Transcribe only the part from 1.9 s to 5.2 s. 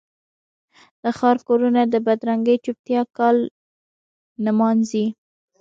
بدرنګې چوپتیا کال نمانځي